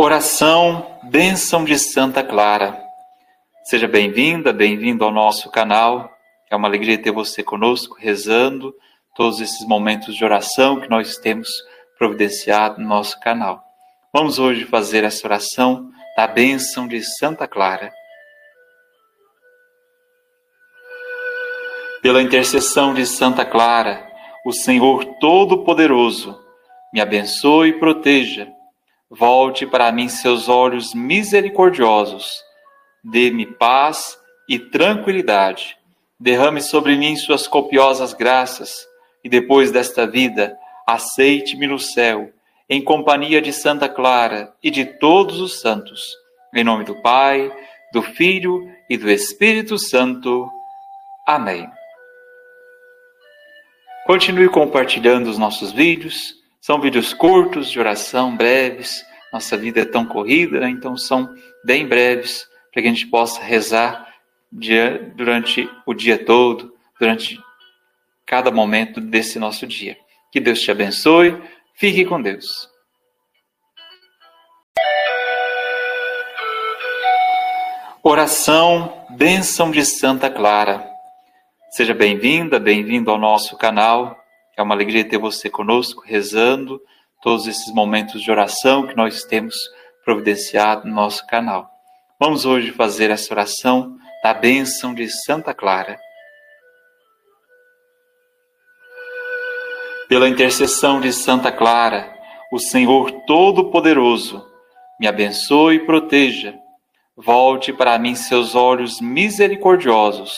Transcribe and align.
Oração, 0.00 1.00
bênção 1.02 1.64
de 1.64 1.76
Santa 1.76 2.22
Clara. 2.22 2.80
Seja 3.64 3.88
bem-vinda, 3.88 4.52
bem-vindo 4.52 5.04
ao 5.04 5.10
nosso 5.10 5.50
canal. 5.50 6.08
É 6.48 6.54
uma 6.54 6.68
alegria 6.68 7.02
ter 7.02 7.10
você 7.10 7.42
conosco, 7.42 7.96
rezando 7.98 8.72
todos 9.16 9.40
esses 9.40 9.66
momentos 9.66 10.14
de 10.14 10.24
oração 10.24 10.80
que 10.80 10.88
nós 10.88 11.16
temos 11.16 11.48
providenciado 11.98 12.80
no 12.80 12.86
nosso 12.86 13.18
canal. 13.18 13.60
Vamos 14.14 14.38
hoje 14.38 14.64
fazer 14.66 15.02
essa 15.02 15.26
oração 15.26 15.90
da 16.16 16.28
bênção 16.28 16.86
de 16.86 17.02
Santa 17.02 17.48
Clara. 17.48 17.92
Pela 22.00 22.22
intercessão 22.22 22.94
de 22.94 23.04
Santa 23.04 23.44
Clara, 23.44 24.08
o 24.46 24.52
Senhor 24.52 25.04
Todo-Poderoso 25.18 26.38
me 26.94 27.00
abençoe 27.00 27.70
e 27.70 27.78
proteja 27.80 28.56
Volte 29.10 29.66
para 29.66 29.90
mim 29.90 30.08
seus 30.08 30.48
olhos 30.48 30.92
misericordiosos. 30.92 32.26
Dê-me 33.02 33.46
paz 33.46 34.18
e 34.48 34.58
tranquilidade. 34.58 35.78
Derrame 36.20 36.60
sobre 36.60 36.96
mim 36.96 37.16
suas 37.16 37.46
copiosas 37.46 38.12
graças, 38.12 38.86
e 39.24 39.28
depois 39.28 39.70
desta 39.70 40.06
vida, 40.06 40.58
aceite-me 40.86 41.66
no 41.66 41.78
céu, 41.78 42.30
em 42.68 42.82
companhia 42.82 43.40
de 43.40 43.52
Santa 43.52 43.88
Clara 43.88 44.52
e 44.62 44.70
de 44.70 44.84
todos 44.84 45.40
os 45.40 45.60
santos. 45.60 46.02
Em 46.54 46.62
nome 46.62 46.84
do 46.84 47.00
Pai, 47.00 47.50
do 47.92 48.02
Filho 48.02 48.70
e 48.90 48.96
do 48.96 49.10
Espírito 49.10 49.78
Santo. 49.78 50.50
Amém. 51.26 51.66
Continue 54.06 54.48
compartilhando 54.48 55.28
os 55.28 55.38
nossos 55.38 55.72
vídeos 55.72 56.37
são 56.68 56.78
vídeos 56.78 57.14
curtos, 57.14 57.70
de 57.70 57.80
oração, 57.80 58.36
breves. 58.36 59.02
Nossa 59.32 59.56
vida 59.56 59.80
é 59.80 59.86
tão 59.86 60.04
corrida, 60.04 60.60
né? 60.60 60.68
então 60.68 60.98
são 60.98 61.34
bem 61.64 61.88
breves, 61.88 62.46
para 62.70 62.82
que 62.82 62.88
a 62.88 62.90
gente 62.90 63.06
possa 63.06 63.40
rezar 63.40 64.06
dia, 64.52 65.10
durante 65.16 65.66
o 65.86 65.94
dia 65.94 66.22
todo, 66.22 66.76
durante 67.00 67.40
cada 68.26 68.50
momento 68.50 69.00
desse 69.00 69.38
nosso 69.38 69.66
dia. 69.66 69.96
Que 70.30 70.38
Deus 70.38 70.60
te 70.60 70.70
abençoe. 70.70 71.42
Fique 71.74 72.04
com 72.04 72.20
Deus. 72.20 72.68
Oração, 78.02 79.06
bênção 79.08 79.70
de 79.70 79.86
Santa 79.86 80.28
Clara. 80.28 80.86
Seja 81.70 81.94
bem-vinda, 81.94 82.60
bem-vindo 82.60 83.10
ao 83.10 83.16
nosso 83.16 83.56
canal. 83.56 84.17
É 84.58 84.62
uma 84.62 84.74
alegria 84.74 85.08
ter 85.08 85.18
você 85.18 85.48
conosco, 85.48 86.02
rezando 86.04 86.82
todos 87.22 87.46
esses 87.46 87.72
momentos 87.72 88.20
de 88.20 88.28
oração 88.28 88.88
que 88.88 88.96
nós 88.96 89.22
temos 89.22 89.54
providenciado 90.04 90.84
no 90.84 90.92
nosso 90.92 91.24
canal. 91.28 91.70
Vamos 92.18 92.44
hoje 92.44 92.72
fazer 92.72 93.08
essa 93.08 93.32
oração 93.32 93.96
da 94.20 94.34
bênção 94.34 94.92
de 94.92 95.08
Santa 95.08 95.54
Clara. 95.54 95.96
Pela 100.08 100.28
intercessão 100.28 101.00
de 101.00 101.12
Santa 101.12 101.52
Clara, 101.52 102.12
o 102.50 102.58
Senhor 102.58 103.12
Todo-Poderoso 103.28 104.44
me 104.98 105.06
abençoe 105.06 105.76
e 105.76 105.86
proteja. 105.86 106.58
Volte 107.16 107.72
para 107.72 107.96
mim 107.96 108.16
seus 108.16 108.56
olhos 108.56 109.00
misericordiosos. 109.00 110.32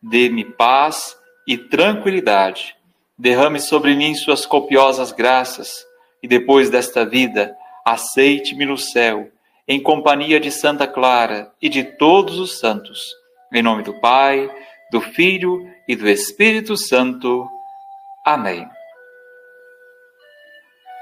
Dê-me 0.00 0.44
paz 0.44 1.16
e 1.48 1.58
tranquilidade 1.58 2.78
derrame 3.20 3.60
sobre 3.60 3.94
mim 3.94 4.14
suas 4.14 4.46
copiosas 4.46 5.12
graças, 5.12 5.84
e 6.22 6.28
depois 6.28 6.70
desta 6.70 7.04
vida, 7.04 7.54
aceite-me 7.84 8.64
no 8.64 8.78
céu, 8.78 9.30
em 9.68 9.80
companhia 9.80 10.40
de 10.40 10.50
Santa 10.50 10.86
Clara 10.86 11.52
e 11.60 11.68
de 11.68 11.84
todos 11.84 12.38
os 12.38 12.58
santos. 12.58 13.00
Em 13.52 13.62
nome 13.62 13.82
do 13.82 13.92
Pai, 14.00 14.50
do 14.90 15.00
Filho 15.02 15.68
e 15.86 15.94
do 15.94 16.08
Espírito 16.08 16.76
Santo. 16.76 17.46
Amém. 18.24 18.66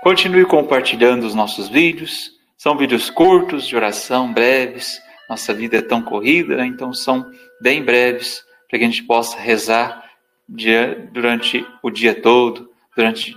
Continue 0.03 0.45
compartilhando 0.45 1.25
os 1.25 1.35
nossos 1.35 1.69
vídeos. 1.69 2.33
São 2.57 2.77
vídeos 2.77 3.11
curtos, 3.11 3.67
de 3.67 3.77
oração, 3.77 4.33
breves. 4.33 5.01
Nossa 5.31 5.55
vida 5.55 5.79
é 5.79 5.83
tão 5.83 6.03
corrida, 6.03 6.57
né? 6.57 6.67
então 6.67 6.93
são 6.93 7.31
bem 7.61 7.83
breves, 7.83 8.43
para 8.69 8.79
que 8.79 8.85
a 8.85 8.89
gente 8.89 9.05
possa 9.05 9.39
rezar 9.39 10.08
dia, 10.49 11.09
durante 11.13 11.67
o 11.83 11.91
dia 11.91 12.15
todo, 12.15 12.71
durante 12.97 13.37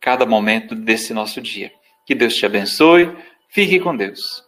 cada 0.00 0.26
momento 0.26 0.74
desse 0.74 1.14
nosso 1.14 1.40
dia. 1.40 1.72
Que 2.06 2.14
Deus 2.14 2.34
te 2.34 2.46
abençoe. 2.46 3.10
Fique 3.48 3.78
com 3.80 3.96
Deus. 3.96 4.45